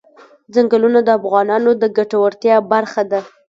[0.53, 3.19] ځنګلونه د افغانانو د ګټورتیا برخه ده.